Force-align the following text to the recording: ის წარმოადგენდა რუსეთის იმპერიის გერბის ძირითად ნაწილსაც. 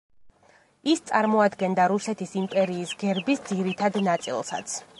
ის 0.93 1.01
წარმოადგენდა 1.09 1.85
რუსეთის 1.91 2.33
იმპერიის 2.41 2.95
გერბის 3.05 3.45
ძირითად 3.51 4.01
ნაწილსაც. 4.09 4.79